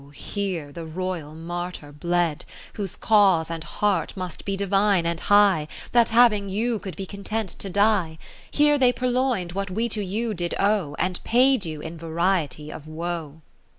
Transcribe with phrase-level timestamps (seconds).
[0.15, 5.67] here the Royal Martyr bled, lo Whose cause and heart must be divine and high,
[5.91, 8.17] That having you could be content to die,
[8.49, 12.87] Here they purloin'd what we to you did owe, And paid you in variety of
[12.87, 13.41] woe.